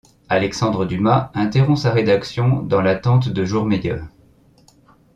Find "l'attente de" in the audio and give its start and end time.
2.81-3.45